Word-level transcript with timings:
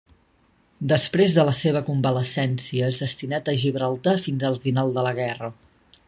Després 0.91 1.33
de 1.35 1.43
la 1.49 1.51
seva 1.57 1.83
convalescència 1.89 2.89
és 2.93 3.01
destinat 3.03 3.51
a 3.53 3.55
Gibraltar 3.65 4.15
fins 4.27 4.47
al 4.51 4.57
final 4.65 4.95
de 4.97 5.05
la 5.09 5.13
guerra. 5.21 5.51